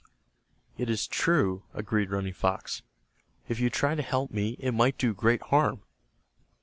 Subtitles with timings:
[0.79, 2.81] "It is true," agreed Running Fox.
[3.47, 5.83] "If you try to help me it might do great harm."